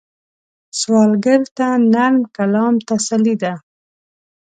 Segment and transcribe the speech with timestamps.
[0.79, 3.53] سوالګر ته نرم کلام تسلي ده